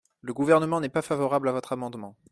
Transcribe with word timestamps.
Le 0.21 0.33
Gouvernement 0.33 0.81
n’est 0.81 0.89
pas 0.89 1.03
favorable 1.03 1.47
à 1.47 1.51
votre 1.51 1.73
amendement. 1.73 2.15